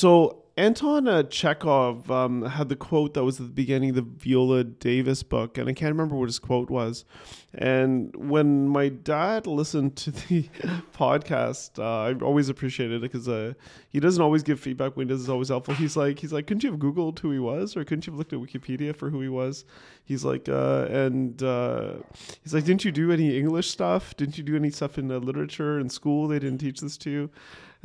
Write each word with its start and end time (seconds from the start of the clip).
So 0.00 0.44
Anton 0.56 1.06
uh, 1.06 1.24
Chekhov 1.24 2.10
um, 2.10 2.40
had 2.40 2.70
the 2.70 2.74
quote 2.76 3.12
that 3.12 3.22
was 3.22 3.38
at 3.38 3.44
the 3.48 3.52
beginning 3.52 3.90
of 3.90 3.96
the 3.96 4.00
Viola 4.02 4.64
Davis 4.64 5.22
book, 5.22 5.58
and 5.58 5.68
I 5.68 5.74
can't 5.74 5.92
remember 5.92 6.16
what 6.16 6.24
his 6.24 6.38
quote 6.38 6.70
was. 6.70 7.04
And 7.52 8.16
when 8.16 8.66
my 8.66 8.88
dad 8.88 9.46
listened 9.46 9.96
to 9.96 10.10
the 10.10 10.44
podcast, 10.94 11.78
uh, 11.78 12.08
I 12.08 12.24
always 12.24 12.48
appreciated 12.48 12.96
it 12.96 13.12
because 13.12 13.28
uh, 13.28 13.52
he 13.90 14.00
doesn't 14.00 14.22
always 14.22 14.42
give 14.42 14.58
feedback 14.58 14.96
when 14.96 15.06
he 15.06 15.12
does. 15.12 15.20
It's 15.20 15.28
always 15.28 15.48
helpful. 15.48 15.74
He's 15.74 15.98
like, 15.98 16.18
he's 16.18 16.32
like, 16.32 16.46
couldn't 16.46 16.64
you 16.64 16.70
have 16.70 16.80
Googled 16.80 17.18
who 17.18 17.30
he 17.30 17.38
was, 17.38 17.76
or 17.76 17.84
couldn't 17.84 18.06
you 18.06 18.14
have 18.14 18.18
looked 18.18 18.32
at 18.32 18.38
Wikipedia 18.38 18.96
for 18.96 19.10
who 19.10 19.20
he 19.20 19.28
was? 19.28 19.66
He's 20.06 20.24
like, 20.24 20.48
uh, 20.48 20.86
and 20.88 21.42
uh, 21.42 21.96
he's 22.42 22.54
like, 22.54 22.64
didn't 22.64 22.86
you 22.86 22.92
do 22.92 23.12
any 23.12 23.36
English 23.36 23.68
stuff? 23.68 24.16
Didn't 24.16 24.38
you 24.38 24.44
do 24.44 24.56
any 24.56 24.70
stuff 24.70 24.96
in 24.96 25.10
uh, 25.12 25.18
literature 25.18 25.78
in 25.78 25.90
school? 25.90 26.26
They 26.26 26.38
didn't 26.38 26.58
teach 26.58 26.80
this 26.80 26.96
to 26.96 27.10
you. 27.10 27.30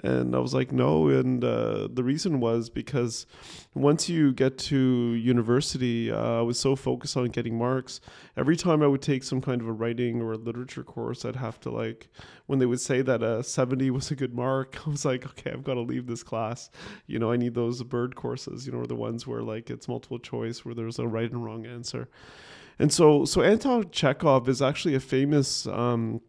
And 0.04 0.36
I 0.36 0.40
was 0.40 0.54
like, 0.54 0.72
no. 0.72 1.08
And 1.08 1.44
uh, 1.44 1.88
the 1.92 2.04
reason 2.04 2.40
was 2.40 2.70
because 2.70 3.26
once 3.74 4.10
you 4.10 4.34
get 4.34 4.58
to 4.58 4.78
university, 4.78 6.12
uh, 6.12 6.40
I 6.40 6.42
was 6.42 6.60
so 6.60 6.76
focused 6.76 7.16
on 7.16 7.28
getting 7.28 7.58
marks. 7.58 8.02
Every 8.36 8.58
time 8.58 8.84
I 8.84 8.88
would 8.88 9.02
take 9.02 9.24
some 9.24 9.42
kind 9.42 9.62
of 9.62 9.68
a 9.68 9.72
writing 9.72 10.22
or 10.22 10.34
a 10.34 10.38
literature 10.38 10.84
course, 10.84 11.24
I'd 11.24 11.38
have 11.38 11.60
to 11.62 11.72
like, 11.72 12.10
when 12.48 12.60
they 12.60 12.66
would 12.66 12.82
say 12.82 13.02
that 13.04 13.24
a 13.24 13.42
70 13.42 13.90
was 13.92 14.12
a 14.12 14.16
good 14.16 14.34
mark, 14.34 14.78
I 14.88 14.90
was 14.90 15.06
like, 15.06 15.26
okay, 15.26 15.52
I've 15.52 15.64
got 15.64 15.76
to 15.76 15.82
leave 15.82 16.08
this 16.08 16.24
class. 16.24 16.70
You 17.08 17.20
know, 17.20 17.32
I 17.32 17.38
need 17.38 17.56
those 17.56 17.82
bird 17.84 18.16
courses, 18.16 18.66
you 18.66 18.74
know, 18.74 18.86
the 18.86 18.96
ones 18.96 19.26
where 19.26 19.42
like 19.42 19.70
it's 19.70 19.88
multiple 19.88 20.20
choice, 20.20 20.66
where 20.66 20.76
there's 20.76 21.00
a 21.00 21.08
right 21.08 21.32
and 21.32 21.44
wrong 21.44 21.66
answer. 21.66 22.10
And 22.78 22.92
so, 22.92 23.24
so 23.24 23.42
Anton 23.42 23.90
Chekhov 23.92 24.50
is 24.50 24.62
actually 24.62 24.96
a 24.96 25.00
famous 25.00 25.66
um, 25.68 26.20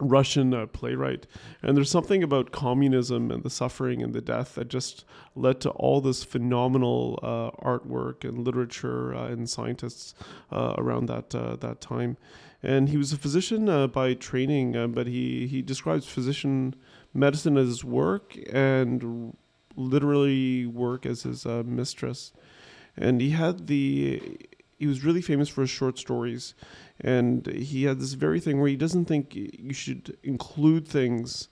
Russian 0.00 0.54
uh, 0.54 0.66
playwright. 0.66 1.26
And 1.62 1.76
there's 1.76 1.90
something 1.90 2.22
about 2.22 2.52
communism 2.52 3.30
and 3.30 3.42
the 3.42 3.50
suffering 3.50 4.02
and 4.02 4.14
the 4.14 4.20
death 4.20 4.54
that 4.54 4.68
just 4.68 5.04
led 5.34 5.60
to 5.60 5.70
all 5.70 6.00
this 6.00 6.24
phenomenal 6.24 7.18
uh, 7.22 7.50
artwork 7.64 8.24
and 8.24 8.44
literature 8.44 9.14
uh, 9.14 9.28
and 9.28 9.48
scientists 9.48 10.14
uh, 10.52 10.74
around 10.78 11.06
that 11.06 11.34
uh, 11.34 11.56
that 11.56 11.80
time. 11.80 12.16
And 12.62 12.88
he 12.88 12.96
was 12.96 13.12
a 13.12 13.18
physician 13.18 13.68
uh, 13.68 13.86
by 13.86 14.14
training, 14.14 14.92
but 14.92 15.06
he 15.06 15.46
he 15.46 15.62
describes 15.62 16.06
physician 16.06 16.74
medicine 17.14 17.56
as 17.56 17.68
his 17.68 17.84
work 17.84 18.36
and 18.52 19.36
literally 19.76 20.66
work 20.66 21.06
as 21.06 21.22
his 21.22 21.46
mistress. 21.46 22.32
And 22.96 23.20
he 23.20 23.30
had 23.30 23.68
the 23.68 24.20
he 24.78 24.86
was 24.86 25.04
really 25.04 25.22
famous 25.22 25.48
for 25.48 25.62
his 25.62 25.70
short 25.70 25.98
stories 25.98 26.54
and 27.00 27.46
he 27.46 27.84
had 27.84 28.00
this 28.00 28.12
very 28.14 28.40
thing 28.40 28.60
where 28.60 28.68
he 28.68 28.76
doesn't 28.76 29.06
think 29.06 29.34
you 29.34 29.72
should 29.72 30.16
include 30.22 30.86
things 30.86 31.48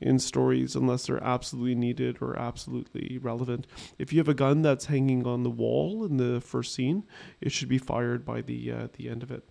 in 0.00 0.18
stories 0.18 0.76
unless 0.76 1.06
they're 1.06 1.22
absolutely 1.22 1.74
needed 1.74 2.18
or 2.20 2.38
absolutely 2.38 3.18
relevant. 3.18 3.66
If 3.98 4.12
you 4.12 4.18
have 4.18 4.28
a 4.28 4.34
gun 4.34 4.62
that's 4.62 4.86
hanging 4.86 5.26
on 5.26 5.42
the 5.42 5.50
wall 5.50 6.04
in 6.04 6.16
the 6.18 6.40
first 6.40 6.74
scene, 6.74 7.04
it 7.40 7.50
should 7.50 7.68
be 7.68 7.78
fired 7.78 8.24
by 8.24 8.42
the 8.42 8.70
uh, 8.70 8.88
the 8.96 9.08
end 9.08 9.22
of 9.22 9.30
it. 9.30 9.48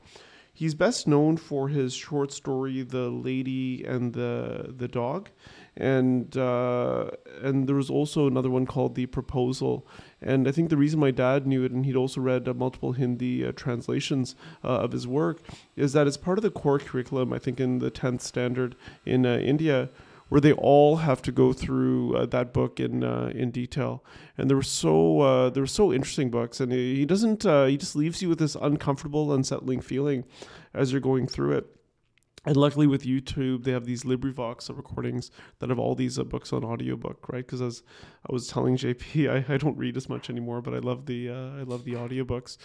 He's 0.58 0.74
best 0.74 1.08
known 1.08 1.38
for 1.38 1.70
his 1.70 1.94
short 1.94 2.32
story 2.32 2.82
"The 2.82 3.10
Lady 3.12 3.84
and 3.84 4.14
the 4.14 4.74
the 4.76 4.88
Dog," 4.88 5.30
and 5.76 6.36
uh, 6.36 7.12
and 7.44 7.68
there 7.68 7.76
was 7.76 7.92
also 7.92 8.26
another 8.26 8.50
one 8.50 8.66
called 8.66 8.96
"The 8.96 9.06
Proposal." 9.06 9.86
And 10.20 10.48
I 10.48 10.52
think 10.52 10.72
the 10.72 10.76
reason 10.76 11.00
my 11.00 11.12
dad 11.12 11.46
knew 11.46 11.64
it, 11.64 11.72
and 11.72 11.86
he'd 11.86 11.96
also 11.96 12.22
read 12.22 12.48
uh, 12.48 12.56
multiple 12.56 12.94
Hindi 12.94 13.46
uh, 13.46 13.52
translations 13.52 14.36
uh, 14.64 14.80
of 14.80 14.94
his 14.94 15.06
work, 15.06 15.42
is 15.76 15.94
that 15.94 16.08
it's 16.08 16.18
part 16.18 16.40
of 16.40 16.42
the 16.42 16.50
core 16.50 16.80
curriculum. 16.80 17.34
I 17.34 17.38
think 17.38 17.60
in 17.60 17.78
the 17.78 17.92
tenth 17.92 18.24
standard 18.24 18.76
in 19.06 19.28
uh, 19.28 19.38
India, 19.38 19.90
where 20.30 20.42
they 20.42 20.54
all 20.54 20.98
have 20.98 21.22
to 21.24 21.32
go 21.32 21.54
through 21.54 22.16
uh, 22.16 22.26
that 22.28 22.54
book 22.54 22.80
in 22.80 23.04
uh, 23.04 23.32
in 23.34 23.52
detail. 23.52 24.04
And 24.38 24.50
there 24.50 24.58
were 24.58 24.64
so 24.64 25.22
uh, 25.22 25.50
there 25.50 25.64
were 25.64 25.68
so 25.68 25.94
interesting 25.94 26.30
books, 26.30 26.60
and 26.60 26.72
he, 26.72 27.06
doesn't 27.06 27.44
he 27.44 27.78
just 27.78 27.96
leaves 27.96 28.22
you 28.22 28.30
with 28.30 28.40
this 28.40 28.56
uncomfortable, 28.56 29.34
unsettling 29.34 29.82
feeling 29.82 30.26
as 30.74 30.92
you're 30.92 31.02
going 31.02 31.28
through 31.28 31.58
it. 31.58 31.78
And 32.48 32.56
luckily 32.56 32.88
with 32.88 33.04
YouTube, 33.04 33.66
they 33.66 33.74
have 33.74 33.84
these 33.84 34.04
LibriVox 34.04 34.74
recordings 34.76 35.32
that 35.60 35.70
have 35.70 35.80
all 35.80 35.96
these 35.96 36.18
uh, 36.18 36.24
books 36.24 36.54
on 36.54 36.64
audiobook, 36.64 37.28
right? 37.28 37.46
Because 37.46 37.62
as 37.62 37.84
I 38.28 38.32
was 38.32 38.48
telling 38.48 38.78
JP, 38.78 39.46
I, 39.50 39.54
I 39.54 39.58
don't 39.58 39.78
read 39.78 39.98
as 39.98 40.08
much 40.08 40.30
anymore, 40.30 40.62
but 40.62 40.74
I 40.74 40.78
love 40.80 41.08
the 41.08 41.30
uh, 41.30 41.60
I 41.60 41.64
love 41.64 41.84
the 41.84 41.94
audiobooks. 41.94 42.58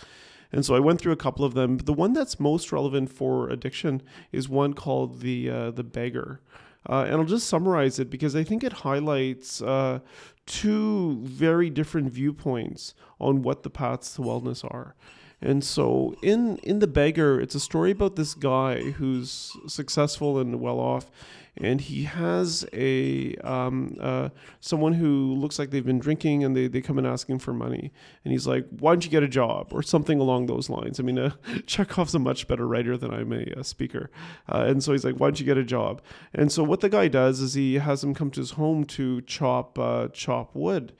And 0.53 0.65
so 0.65 0.77
I 0.77 0.81
went 0.81 1.01
through 1.01 1.13
a 1.13 1.17
couple 1.17 1.45
of 1.45 1.55
them. 1.55 1.79
But 1.79 1.87
The 1.87 1.93
one 1.95 2.13
that's 2.13 2.39
most 2.39 2.71
relevant 2.71 3.11
for 3.11 3.49
addiction 3.49 4.03
is 4.31 4.49
one 4.49 4.75
called 4.75 5.21
the 5.21 5.51
uh, 5.51 5.71
the 5.73 5.83
Beggar. 5.83 6.41
Uh, 6.89 7.05
and 7.07 7.15
I'll 7.17 7.25
just 7.25 7.49
summarize 7.49 7.99
it 7.99 8.11
because 8.11 8.35
I 8.35 8.45
think 8.45 8.65
it 8.65 8.73
highlights 8.73 9.63
uh, 9.63 10.01
two 10.47 11.21
very 11.23 11.71
different 11.71 12.13
viewpoints 12.13 12.95
on 13.21 13.43
what 13.43 13.63
the 13.63 13.71
paths 13.71 14.15
to 14.15 14.23
wellness 14.23 14.65
are. 14.65 14.95
And 15.41 15.65
so 15.65 16.15
in 16.23 16.59
in 16.59 16.79
the 16.79 16.87
beggar, 16.87 17.41
it's 17.41 17.57
a 17.57 17.61
story 17.61 17.91
about 17.91 18.15
this 18.17 18.35
guy 18.35 18.93
who's 18.93 19.57
successful 19.67 20.39
and 20.39 20.61
well 20.61 20.79
off, 20.79 21.11
and 21.57 21.81
he 21.81 22.05
has 22.05 22.65
a 22.73 23.35
um, 23.37 23.97
uh, 24.01 24.31
someone 24.61 24.95
who 24.95 25.35
looks 25.35 25.59
like 25.59 25.71
they've 25.71 25.85
been 25.85 25.99
drinking, 25.99 26.45
and 26.45 26.57
they, 26.57 26.67
they 26.67 26.81
come 26.81 26.99
in 26.99 27.05
asking 27.05 27.41
for 27.41 27.53
money, 27.53 27.93
and 28.25 28.33
he's 28.33 28.47
like, 28.47 28.67
"Why 28.71 28.93
don't 28.93 29.05
you 29.05 29.11
get 29.11 29.23
a 29.23 29.29
job?" 29.29 29.69
or 29.73 29.83
something 29.83 30.19
along 30.19 30.47
those 30.47 30.71
lines. 30.71 30.99
I 30.99 31.03
mean, 31.03 31.19
uh, 31.19 31.33
Chekhov's 31.67 32.15
a 32.15 32.19
much 32.19 32.49
better 32.49 32.67
writer 32.67 32.97
than 32.97 33.13
I'm 33.13 33.33
a, 33.33 33.45
a 33.59 33.65
speaker, 33.65 34.11
uh, 34.49 34.65
and 34.67 34.83
so 34.83 34.93
he's 34.93 35.05
like, 35.05 35.17
"Why 35.17 35.27
don't 35.27 35.41
you 35.41 35.47
get 35.47 35.59
a 35.59 35.65
job?" 35.65 36.03
And 36.35 36.51
so 36.51 36.63
what 36.63 36.81
the 36.81 36.89
guy 36.89 37.09
does 37.09 37.41
is 37.41 37.55
he 37.55 37.75
has 37.75 38.03
him 38.03 38.15
come 38.15 38.31
to 38.31 38.41
his 38.41 38.53
home 38.53 38.85
to 38.87 39.21
chop 39.23 39.79
uh, 39.79 40.09
chop 40.09 40.55
wood 40.55 40.93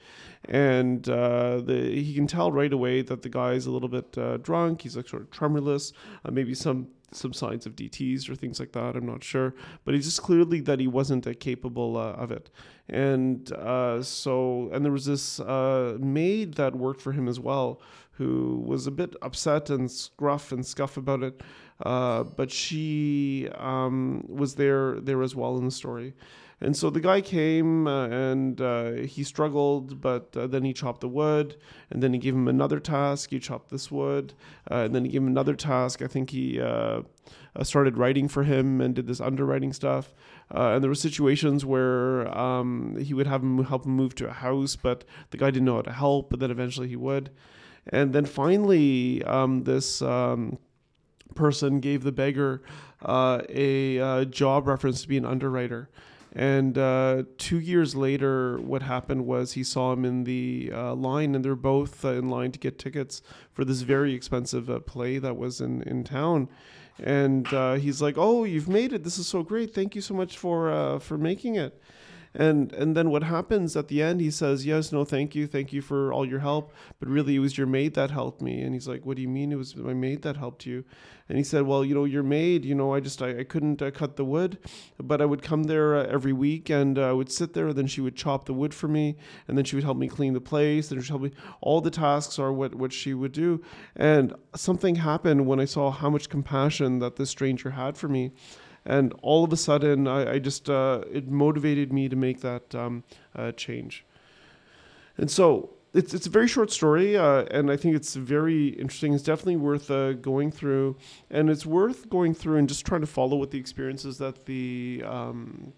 and 0.49 1.07
uh, 1.07 1.61
the, 1.61 1.89
he 1.89 2.13
can 2.13 2.27
tell 2.27 2.51
right 2.51 2.73
away 2.73 3.01
that 3.01 3.21
the 3.21 3.29
guy 3.29 3.53
is 3.53 3.65
a 3.65 3.71
little 3.71 3.87
bit 3.87 4.17
uh, 4.17 4.37
drunk. 4.37 4.81
He's 4.81 4.97
like 4.97 5.07
sort 5.07 5.21
of 5.21 5.31
tremorless, 5.31 5.93
uh, 6.25 6.31
maybe 6.31 6.53
some 6.53 6.89
some 7.15 7.33
signs 7.33 7.65
of 7.65 7.75
DTS 7.75 8.29
or 8.29 8.35
things 8.35 8.59
like 8.59 8.71
that. 8.73 8.95
I'm 8.95 9.05
not 9.05 9.23
sure, 9.23 9.53
but 9.85 9.93
he's 9.93 10.05
just 10.05 10.21
clearly 10.21 10.59
that 10.61 10.79
he 10.79 10.87
wasn't 10.87 11.25
uh, 11.27 11.33
capable 11.39 11.97
uh, 11.97 12.11
of 12.13 12.31
it. 12.31 12.49
And 12.89 13.51
uh, 13.53 14.01
so, 14.03 14.69
and 14.73 14.83
there 14.83 14.91
was 14.91 15.05
this 15.05 15.39
maid 15.99 16.55
that 16.55 16.75
worked 16.75 17.01
for 17.01 17.11
him 17.11 17.27
as 17.27 17.39
well, 17.39 17.81
who 18.11 18.63
was 18.65 18.87
a 18.87 18.91
bit 18.91 19.15
upset 19.21 19.69
and 19.69 19.89
scruff 19.89 20.51
and 20.51 20.65
scuff 20.65 20.97
about 20.97 21.23
it. 21.23 21.41
but 21.79 22.51
she 22.51 23.49
um, 23.55 24.25
was 24.27 24.55
there 24.55 24.99
there 24.99 25.21
as 25.23 25.35
well 25.35 25.57
in 25.57 25.65
the 25.65 25.71
story. 25.71 26.13
And 26.63 26.77
so 26.77 26.89
the 26.89 27.01
guy 27.01 27.19
came 27.19 27.87
uh, 27.87 28.07
and 28.07 28.61
uh, 28.61 28.91
he 28.91 29.25
struggled, 29.25 29.99
but 29.99 30.35
uh, 30.37 30.47
then 30.47 30.63
he 30.63 30.71
chopped 30.71 31.01
the 31.01 31.09
wood, 31.09 31.57
and 31.91 32.01
then 32.01 32.13
he 32.13 32.19
gave 32.19 32.33
him 32.33 32.47
another 32.47 32.79
task. 32.79 33.31
He 33.31 33.39
chopped 33.39 33.69
this 33.69 33.91
wood, 33.91 34.33
uh, 34.71 34.75
and 34.85 34.95
then 34.95 35.03
he 35.03 35.11
gave 35.11 35.23
him 35.23 35.27
another 35.27 35.55
task. 35.55 36.01
I 36.01 36.07
think 36.07 36.29
he 36.29 36.61
uh, 36.61 37.01
uh, 37.57 37.63
started 37.63 37.97
writing 37.97 38.29
for 38.29 38.43
him 38.43 38.79
and 38.79 38.95
did 38.95 39.07
this 39.07 39.19
underwriting 39.19 39.73
stuff. 39.73 40.13
and 40.51 40.81
there 40.81 40.89
were 40.89 40.95
situations 40.95 41.65
where 41.65 42.35
um, 42.35 42.95
he 42.97 43.13
would 43.13 43.27
have 43.27 43.43
him 43.43 43.65
help 43.65 43.85
him 43.85 43.91
move 43.91 44.15
to 44.15 44.29
a 44.29 44.33
house, 44.33 44.77
but 44.77 45.03
the 45.31 45.37
guy 45.37 45.51
didn't 45.51 45.65
know 45.65 45.75
how 45.75 45.81
to 45.81 45.91
help. 45.91 46.29
But 46.29 46.39
then 46.39 46.49
eventually 46.49 46.87
he 46.87 46.95
would, 46.95 47.29
and 47.87 48.13
then 48.13 48.25
finally 48.25 49.21
um, 49.23 49.65
this. 49.65 50.01
Um, 50.01 50.59
person 51.35 51.79
gave 51.79 52.03
the 52.03 52.11
beggar 52.11 52.61
a 53.03 54.23
job 54.29 54.67
reference 54.67 55.01
to 55.01 55.07
be 55.07 55.17
an 55.17 55.25
underwriter 55.25 55.89
and 56.35 56.77
uh, 56.77 57.23
two 57.37 57.59
years 57.59 57.95
later, 57.95 58.59
what 58.59 58.81
happened 58.81 59.25
was 59.25 59.53
he 59.53 59.63
saw 59.63 59.93
him 59.93 60.03
in 60.03 60.23
the 60.23 60.71
uh, 60.73 60.95
line, 60.95 61.35
and 61.35 61.45
they're 61.45 61.55
both 61.55 62.03
uh, 62.03 62.09
in 62.09 62.29
line 62.29 62.51
to 62.51 62.59
get 62.59 62.79
tickets 62.79 63.21
for 63.51 63.63
this 63.63 63.81
very 63.81 64.13
expensive 64.13 64.69
uh, 64.69 64.79
play 64.79 65.19
that 65.19 65.37
was 65.37 65.61
in, 65.61 65.83
in 65.83 66.03
town. 66.03 66.49
And 66.99 67.51
uh, 67.53 67.75
he's 67.75 68.01
like, 68.01 68.15
"Oh, 68.17 68.43
you've 68.43 68.69
made 68.69 68.93
it! 68.93 69.03
This 69.03 69.17
is 69.17 69.27
so 69.27 69.43
great! 69.43 69.73
Thank 69.73 69.95
you 69.95 70.01
so 70.01 70.13
much 70.13 70.37
for 70.37 70.99
for 70.99 71.17
making 71.17 71.55
it." 71.55 71.79
And 72.35 72.73
and 72.73 72.97
then 72.97 73.11
what 73.11 73.23
happens 73.23 73.75
at 73.75 73.89
the 73.89 74.01
end? 74.01 74.19
He 74.19 74.31
says, 74.31 74.65
"Yes, 74.65 74.91
no, 74.91 75.05
thank 75.05 75.35
you, 75.35 75.45
thank 75.45 75.71
you 75.71 75.81
for 75.81 76.11
all 76.11 76.25
your 76.25 76.39
help, 76.39 76.73
but 76.99 77.07
really 77.07 77.35
it 77.35 77.39
was 77.39 77.57
your 77.57 77.67
maid 77.67 77.93
that 77.93 78.09
helped 78.09 78.41
me." 78.41 78.61
And 78.61 78.73
he's 78.73 78.87
like, 78.87 79.05
"What 79.05 79.17
do 79.17 79.21
you 79.21 79.29
mean 79.29 79.51
it 79.51 79.57
was 79.57 79.75
my 79.75 79.93
maid 79.93 80.23
that 80.23 80.37
helped 80.37 80.65
you?" 80.65 80.83
And 81.29 81.37
he 81.37 81.43
said, 81.43 81.63
"Well, 81.63 81.85
you 81.85 81.93
know, 81.93 82.05
your 82.05 82.23
maid, 82.23 82.65
you 82.65 82.73
know, 82.73 82.93
I 82.93 83.01
just 83.01 83.21
I, 83.21 83.39
I 83.39 83.43
couldn't 83.43 83.83
uh, 83.83 83.91
cut 83.91 84.15
the 84.15 84.25
wood, 84.25 84.57
but 84.97 85.21
I 85.21 85.25
would 85.25 85.43
come 85.43 85.63
there 85.63 85.95
uh, 85.95 86.05
every 86.07 86.33
week 86.33 86.71
and 86.71 86.97
uh, 86.97 87.09
I 87.09 87.11
would 87.11 87.31
sit 87.31 87.53
there. 87.53 87.67
And 87.67 87.77
then 87.77 87.87
she 87.87 88.01
would 88.01 88.15
chop 88.15 88.45
the 88.45 88.53
wood 88.53 88.73
for 88.73 88.87
me, 88.87 89.15
and 89.47 89.55
then 89.55 89.65
she 89.65 89.75
would 89.75 89.85
help 89.85 89.97
me 89.97 90.07
clean 90.07 90.33
the 90.33 90.41
place. 90.41 90.91
And 90.91 91.03
she'd 91.03 91.09
help 91.09 91.21
me. 91.21 91.31
All 91.61 91.81
the 91.81 91.91
tasks 91.91 92.39
are 92.39 92.51
what 92.51 92.73
what 92.73 92.91
she 92.91 93.13
would 93.13 93.31
do. 93.31 93.61
And 93.95 94.33
something 94.55 94.95
happened 94.95 95.45
when 95.45 95.59
I 95.59 95.65
saw 95.65 95.91
how 95.91 96.09
much 96.09 96.29
compassion 96.29 96.97
that 96.97 97.15
this 97.17 97.29
stranger 97.29 97.71
had 97.71 97.95
for 97.95 98.07
me." 98.07 98.31
And 98.85 99.13
all 99.21 99.43
of 99.43 99.53
a 99.53 99.57
sudden 99.57 100.07
I, 100.07 100.33
I 100.33 100.39
just 100.39 100.69
uh, 100.69 101.03
it 101.11 101.27
motivated 101.27 101.91
me 101.93 102.09
to 102.09 102.15
make 102.15 102.41
that 102.41 102.73
um, 102.75 103.03
uh, 103.35 103.51
change. 103.53 104.05
And 105.17 105.29
so 105.29 105.69
it's 105.93 106.13
it's 106.13 106.25
a 106.25 106.29
very 106.29 106.47
short 106.47 106.71
story, 106.71 107.15
uh, 107.15 107.43
and 107.51 107.71
I 107.71 107.77
think 107.77 107.95
it's 107.95 108.15
very 108.15 108.69
interesting. 108.69 109.13
It's 109.13 109.23
definitely 109.23 109.57
worth 109.57 109.91
uh, 109.91 110.13
going 110.13 110.51
through, 110.51 110.97
and 111.29 111.49
it's 111.49 111.65
worth 111.65 112.09
going 112.09 112.33
through 112.33 112.57
and 112.57 112.67
just 112.67 112.85
trying 112.85 113.01
to 113.01 113.07
follow 113.07 113.37
what 113.37 113.51
the 113.51 113.59
experiences 113.59 114.17
that 114.17 114.45
the 114.45 115.03
um, 115.05 115.73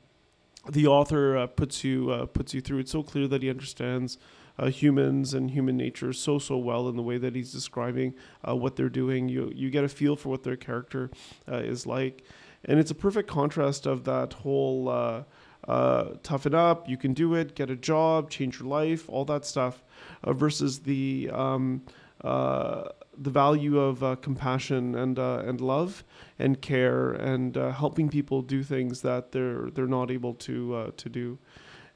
the 0.70 0.88
author 0.88 1.38
uh, 1.38 1.48
puts 1.48 1.84
you 1.84 2.12
uh, 2.12 2.26
puts 2.28 2.54
you 2.54 2.62
through. 2.62 2.80
It's 2.80 2.92
so 2.92 3.04
clear 3.04 3.28
that 3.28 3.44
he 3.44 3.50
understands 3.50 4.18
uh, 4.58 4.68
humans 4.68 5.34
and 5.34 5.52
human 5.52 5.76
nature 5.76 6.14
so 6.14 6.40
so 6.40 6.58
well 6.58 6.88
in 6.88 6.96
the 6.96 7.04
way 7.04 7.18
that 7.18 7.36
he's 7.36 7.52
describing 7.52 8.14
what 8.46 8.78
they're 8.78 8.88
doing. 8.88 9.28
You 9.28 9.52
you 9.54 9.70
get 9.70 9.84
a 9.84 9.90
feel 9.90 10.16
for 10.16 10.30
what 10.30 10.44
their 10.44 10.56
character 10.56 11.12
is 11.46 11.86
like, 11.86 12.24
and 12.66 12.80
it's 12.80 12.92
a 12.92 12.96
perfect 12.96 13.30
contrast 13.30 13.86
of 13.86 14.04
that 14.06 14.34
whole 14.34 14.90
uh, 14.90 15.24
uh, 15.68 16.16
toughen 16.24 16.54
up, 16.54 16.88
you 16.88 16.98
can 16.98 17.14
do 17.14 17.34
it, 17.34 17.56
get 17.56 17.70
a 17.70 17.76
job, 17.76 18.30
change 18.30 18.60
your 18.60 18.68
life, 18.68 19.10
all 19.10 19.26
that 19.26 19.46
stuff, 19.46 19.84
uh, 20.24 20.34
versus 20.34 20.80
the 20.80 21.30
um, 21.34 21.82
the 22.24 23.30
value 23.30 23.80
of 23.80 24.22
compassion 24.22 24.96
and 24.96 25.18
and 25.18 25.62
love 25.62 26.04
and 26.38 26.62
care 26.62 27.12
and 27.12 27.56
helping 27.56 28.10
people 28.10 28.42
do 28.42 28.62
things 28.62 29.02
that 29.02 29.32
they're 29.32 29.70
they're 29.72 29.88
not 29.88 30.12
able 30.12 30.34
to 30.34 30.92
to 30.98 31.10
do 31.10 31.38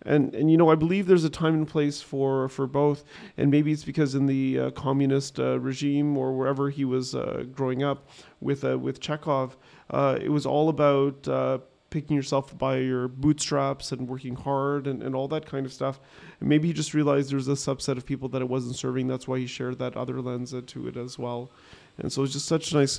and 0.10 0.34
and 0.34 0.52
you 0.52 0.58
know 0.58 0.70
I 0.70 0.76
believe 0.76 1.06
there's 1.06 1.24
a 1.24 1.30
time 1.30 1.54
and 1.54 1.68
place 1.68 2.02
for 2.02 2.50
for 2.50 2.68
both, 2.68 3.04
and 3.38 3.50
maybe 3.52 3.72
it's 3.72 3.86
because 3.86 4.16
in 4.16 4.26
the 4.26 4.60
uh, 4.60 4.72
communist 4.72 5.40
uh, 5.40 5.60
regime 5.60 6.18
or 6.18 6.34
wherever 6.34 6.70
he 6.70 6.84
was 6.84 7.16
uh, 7.16 7.46
growing 7.52 7.84
up 7.84 8.10
with 8.42 8.66
uh, 8.66 8.78
with 8.78 9.00
Chekhov, 9.00 9.56
uh, 9.92 10.18
it 10.20 10.30
was 10.30 10.46
all 10.46 10.68
about 10.70 11.28
uh, 11.28 11.60
picking 11.92 12.16
yourself 12.16 12.58
by 12.58 12.78
your 12.78 13.08
bootstraps 13.08 13.92
and 13.92 14.08
working 14.08 14.36
hard 14.36 14.88
and, 14.88 15.04
and 15.04 15.16
all 15.16 15.28
that 15.28 15.46
kind 15.46 15.66
of 15.66 15.72
stuff. 15.72 16.00
And 16.40 16.50
maybe 16.50 16.68
he 16.68 16.74
just 16.74 16.94
realized 16.94 17.32
there's 17.32 17.48
a 17.48 17.52
subset 17.52 17.98
of 17.98 18.06
people 18.06 18.30
that 18.30 18.42
it 18.42 18.50
wasn't 18.50 18.76
serving. 18.76 19.08
That's 19.08 19.28
why 19.28 19.40
he 19.40 19.48
shared 19.48 19.80
that 19.80 19.96
other 19.96 20.22
lens 20.22 20.54
to 20.66 20.88
it 20.88 20.98
as 20.98 21.20
well. 21.20 21.52
And 21.98 22.12
so 22.12 22.24
it's 22.24 22.34
just 22.34 22.48
such 22.48 22.72
a 22.72 22.78
nice 22.78 22.96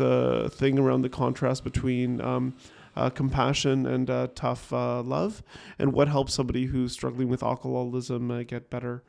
thing 0.57 0.79
around 0.79 1.03
the 1.03 1.09
contrast 1.09 1.65
between. 1.65 2.21
Um, 2.21 2.55
uh, 2.97 3.11
compassion 3.11 3.87
and 3.87 4.11
uh, 4.11 4.29
tough 4.35 4.73
uh, 4.73 5.03
love, 5.03 5.43
and 5.79 5.93
what 5.93 6.09
helps 6.09 6.35
somebody 6.35 6.67
who's 6.67 6.93
struggling 6.93 7.29
with 7.29 7.43
alcoholism 7.43 8.31
uh, 8.31 8.43
get 8.43 8.71
better 8.71 9.03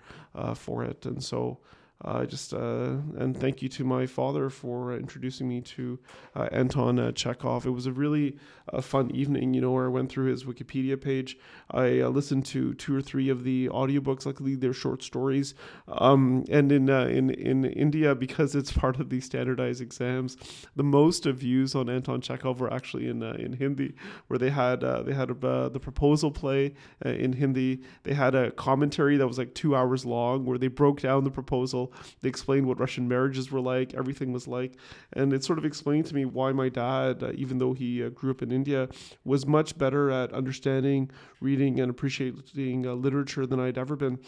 for 0.55 0.83
it. 0.83 1.05
And 1.05 1.23
so 1.23 1.57
I 2.03 2.25
just 2.25 2.53
uh, 2.53 2.95
and 3.17 3.39
thank 3.39 3.61
you 3.61 3.69
to 3.69 3.83
my 3.83 4.07
father 4.07 4.49
for 4.49 4.95
introducing 4.95 5.47
me 5.47 5.61
to 5.61 5.99
uh, 6.35 6.49
Anton 6.51 6.97
uh, 6.97 7.11
Chekhov. 7.11 7.65
It 7.65 7.71
was 7.71 7.85
a 7.85 7.91
really 7.91 8.37
uh, 8.73 8.81
fun 8.81 9.11
evening, 9.11 9.53
you 9.53 9.61
know, 9.61 9.71
where 9.71 9.85
I 9.85 9.89
went 9.89 10.11
through 10.11 10.31
his 10.31 10.43
Wikipedia 10.43 10.99
page. 10.99 11.37
I 11.69 11.99
uh, 11.99 12.09
listened 12.09 12.45
to 12.47 12.73
two 12.73 12.95
or 12.95 13.01
three 13.01 13.29
of 13.29 13.43
the 13.43 13.69
audiobooks. 13.69 14.25
Luckily, 14.25 14.55
they're 14.55 14.73
short 14.73 15.03
stories. 15.03 15.53
Um, 15.87 16.43
and 16.49 16.71
in 16.71 16.89
uh, 16.89 17.05
in 17.05 17.29
in 17.29 17.65
India, 17.65 18.15
because 18.15 18.55
it's 18.55 18.71
part 18.81 18.99
of 18.99 19.09
the 19.09 19.21
standardized 19.21 19.81
exams, 19.81 20.37
the 20.75 20.83
most 20.83 21.25
views 21.25 21.75
on 21.75 21.89
Anton 21.89 22.21
Chekhov 22.21 22.59
were 22.59 22.73
actually 22.73 23.09
in 23.09 23.21
in 23.21 23.53
Hindi, 23.53 23.93
where 24.27 24.39
they 24.39 24.49
had 24.49 24.81
they 24.81 25.13
had 25.13 25.29
the 25.29 25.79
proposal 25.79 26.31
play 26.31 26.73
in 27.05 27.33
Hindi. 27.33 27.81
They 28.03 28.15
had 28.15 28.33
a 28.33 28.49
commentary 28.51 29.17
that 29.17 29.27
was 29.27 29.37
like 29.37 29.53
two 29.53 29.75
hours 29.75 30.03
long, 30.03 30.45
where 30.45 30.57
they 30.57 30.67
broke 30.67 31.01
down 31.01 31.23
the 31.23 31.31
proposal 31.31 31.90
they 32.21 32.29
explained 32.29 32.67
what 32.67 32.79
Russian 32.79 33.07
marriages 33.07 33.51
were 33.51 33.61
like, 33.61 33.93
everything 33.93 34.31
was 34.31 34.47
like, 34.47 34.73
and 35.13 35.33
it 35.33 35.43
sort 35.43 35.59
of 35.59 35.65
explained 35.65 36.05
to 36.07 36.15
me 36.15 36.25
why 36.25 36.51
my 36.51 36.69
dad, 36.69 37.23
uh, 37.23 37.31
even 37.35 37.57
though 37.57 37.73
he 37.73 38.03
uh, 38.03 38.09
grew 38.09 38.31
up 38.31 38.41
in 38.41 38.51
India, 38.51 38.89
was 39.23 39.45
much 39.45 39.77
better 39.77 40.09
at 40.11 40.33
understanding, 40.33 41.09
reading, 41.39 41.79
and 41.79 41.89
appreciating 41.89 42.85
uh, 42.85 42.93
literature 42.93 43.45
than 43.45 43.59
I'd 43.59 43.77
ever 43.77 43.95
been. 43.95 44.19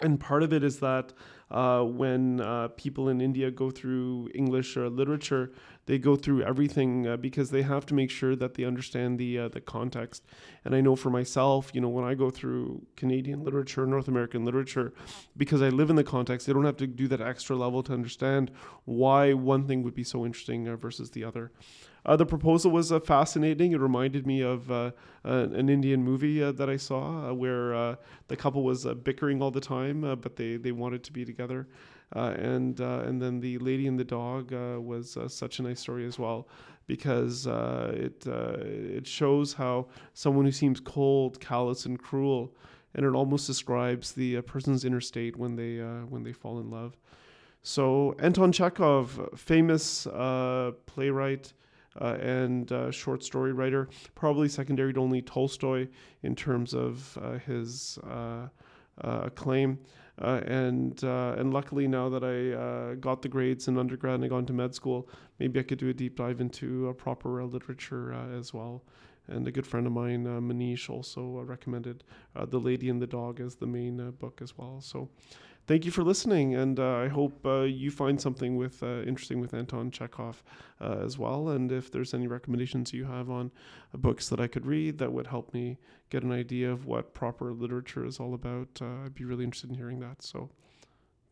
And 0.00 0.18
part 0.18 0.42
of 0.42 0.52
it 0.52 0.64
is 0.64 0.80
that 0.80 1.12
uh, 1.50 1.82
when 1.82 2.40
uh, 2.40 2.68
people 2.76 3.08
in 3.10 3.20
India 3.20 3.50
go 3.50 3.70
through 3.70 4.28
English 4.34 4.76
or 4.76 4.88
literature, 4.88 5.52
they 5.86 5.98
go 5.98 6.16
through 6.16 6.42
everything 6.42 7.06
uh, 7.06 7.16
because 7.16 7.50
they 7.50 7.62
have 7.62 7.86
to 7.86 7.94
make 7.94 8.10
sure 8.10 8.34
that 8.34 8.54
they 8.54 8.64
understand 8.64 9.18
the 9.18 9.38
uh, 9.38 9.48
the 9.48 9.60
context. 9.60 10.24
And 10.64 10.74
I 10.74 10.80
know 10.80 10.96
for 10.96 11.10
myself, 11.10 11.70
you 11.72 11.80
know, 11.80 11.88
when 11.88 12.04
I 12.04 12.14
go 12.14 12.28
through 12.28 12.84
Canadian 12.96 13.44
literature, 13.44 13.86
North 13.86 14.08
American 14.08 14.44
literature, 14.44 14.94
because 15.36 15.62
I 15.62 15.68
live 15.68 15.90
in 15.90 15.96
the 15.96 16.04
context, 16.04 16.46
they 16.46 16.52
don't 16.52 16.64
have 16.64 16.78
to 16.78 16.88
do 16.88 17.06
that 17.08 17.20
extra 17.20 17.54
level 17.54 17.82
to 17.84 17.92
understand 17.92 18.50
why 18.84 19.32
one 19.32 19.68
thing 19.68 19.82
would 19.84 19.94
be 19.94 20.04
so 20.04 20.26
interesting 20.26 20.66
uh, 20.66 20.76
versus 20.76 21.10
the 21.10 21.22
other. 21.22 21.52
Uh, 22.06 22.16
the 22.16 22.26
proposal 22.26 22.70
was 22.70 22.92
uh, 22.92 23.00
fascinating. 23.00 23.72
It 23.72 23.80
reminded 23.80 24.26
me 24.26 24.42
of 24.42 24.70
uh, 24.70 24.90
an 25.24 25.70
Indian 25.70 26.02
movie 26.02 26.42
uh, 26.42 26.52
that 26.52 26.68
I 26.68 26.76
saw 26.76 27.30
uh, 27.30 27.34
where 27.34 27.74
uh, 27.74 27.96
the 28.28 28.36
couple 28.36 28.62
was 28.62 28.84
bickering 29.02 29.40
all 29.40 29.50
the 29.50 29.60
time, 29.60 30.02
but 30.20 30.36
they, 30.36 30.56
they 30.56 30.72
wanted 30.72 31.02
to 31.04 31.12
be 31.12 31.24
together. 31.24 31.66
and 32.12 32.78
and 32.80 33.22
then 33.22 33.40
the 33.40 33.58
lady 33.58 33.86
and 33.86 33.98
the 33.98 34.04
dog 34.04 34.52
was 34.52 35.16
such 35.28 35.58
a 35.58 35.62
nice 35.62 35.80
story 35.80 36.06
as 36.06 36.18
well 36.18 36.46
because 36.86 37.46
it 37.46 38.26
it 38.26 39.06
shows 39.06 39.54
how 39.54 39.86
someone 40.12 40.44
who 40.44 40.52
seems 40.52 40.80
cold, 40.80 41.40
callous, 41.40 41.86
and 41.86 41.98
cruel, 41.98 42.54
and 42.94 43.06
it 43.06 43.14
almost 43.14 43.46
describes 43.46 44.12
the 44.12 44.42
person's 44.42 44.84
inner 44.84 45.00
state 45.00 45.36
when 45.36 45.56
they 45.56 45.78
when 46.10 46.22
they 46.22 46.32
fall 46.32 46.60
in 46.60 46.70
love. 46.70 46.98
So 47.62 48.14
Anton 48.18 48.52
Chekhov, 48.52 49.30
famous 49.36 50.06
playwright, 50.86 51.54
uh, 52.00 52.16
and 52.20 52.72
uh, 52.72 52.90
short 52.90 53.22
story 53.22 53.52
writer, 53.52 53.88
probably 54.14 54.48
secondary 54.48 54.92
to 54.92 55.00
only 55.00 55.22
Tolstoy 55.22 55.88
in 56.22 56.34
terms 56.34 56.74
of 56.74 57.18
uh, 57.22 57.38
his 57.38 57.98
uh, 58.08 58.48
uh, 59.02 59.20
acclaim. 59.24 59.78
And 60.18 61.02
and 61.02 61.52
luckily 61.52 61.88
now 61.88 62.08
that 62.08 62.22
I 62.22 62.94
got 62.96 63.20
the 63.20 63.28
grades 63.28 63.66
in 63.66 63.76
undergrad 63.76 64.14
and 64.14 64.24
I 64.24 64.28
got 64.28 64.38
into 64.38 64.52
med 64.52 64.72
school, 64.72 65.08
maybe 65.40 65.58
I 65.58 65.64
could 65.64 65.78
do 65.78 65.88
a 65.88 65.92
deep 65.92 66.16
dive 66.16 66.40
into 66.40 66.88
a 66.88 66.94
proper 66.94 67.42
literature 67.44 68.12
as 68.38 68.54
well. 68.54 68.84
And 69.26 69.48
a 69.48 69.52
good 69.52 69.66
friend 69.66 69.86
of 69.86 69.92
mine, 69.92 70.24
Manish, 70.24 70.90
also 70.90 71.40
recommended 71.40 72.04
*The 72.34 72.60
Lady 72.60 72.88
and 72.90 73.00
the 73.00 73.06
Dog* 73.06 73.40
as 73.40 73.56
the 73.56 73.66
main 73.66 74.10
book 74.18 74.40
as 74.42 74.58
well. 74.58 74.80
So 74.80 75.08
thank 75.66 75.84
you 75.84 75.90
for 75.90 76.02
listening, 76.02 76.54
and 76.54 76.78
uh, 76.78 76.96
I 76.96 77.08
hope 77.08 77.44
uh, 77.46 77.62
you 77.62 77.90
find 77.90 78.20
something 78.20 78.56
with 78.56 78.82
uh, 78.82 79.02
interesting 79.02 79.40
with 79.40 79.54
Anton 79.54 79.90
Chekhov 79.90 80.42
uh, 80.80 80.98
as 81.04 81.18
well. 81.18 81.48
And 81.48 81.72
if 81.72 81.90
there's 81.90 82.14
any 82.14 82.26
recommendations 82.26 82.92
you 82.92 83.04
have 83.04 83.30
on 83.30 83.50
uh, 83.92 83.98
books 83.98 84.28
that 84.28 84.40
I 84.40 84.46
could 84.46 84.66
read 84.66 84.98
that 84.98 85.12
would 85.12 85.26
help 85.26 85.54
me 85.54 85.78
get 86.10 86.22
an 86.22 86.32
idea 86.32 86.70
of 86.70 86.86
what 86.86 87.14
proper 87.14 87.52
literature 87.52 88.04
is 88.04 88.20
all 88.20 88.34
about, 88.34 88.68
uh, 88.80 89.04
I'd 89.04 89.14
be 89.14 89.24
really 89.24 89.44
interested 89.44 89.70
in 89.70 89.76
hearing 89.76 90.00
that. 90.00 90.22
So, 90.22 90.50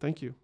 thank 0.00 0.22
you. 0.22 0.34